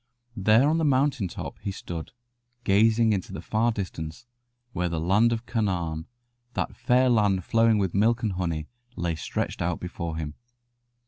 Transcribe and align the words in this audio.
There 0.35 0.67
on 0.67 0.79
the 0.79 0.83
mountain 0.83 1.27
top 1.27 1.59
he 1.59 1.69
stood, 1.71 2.11
gazing 2.63 3.13
into 3.13 3.31
the 3.31 3.39
far 3.39 3.71
distance, 3.71 4.25
where 4.73 4.89
the 4.89 4.99
Land 4.99 5.31
of 5.31 5.45
Canaan, 5.45 6.07
that 6.55 6.75
fair 6.75 7.07
land 7.07 7.43
flowing 7.45 7.77
with 7.77 7.93
milk 7.93 8.23
and 8.23 8.31
honey, 8.33 8.67
lay 8.95 9.13
stretched 9.13 9.61
out 9.61 9.79
before 9.79 10.17
him. 10.17 10.33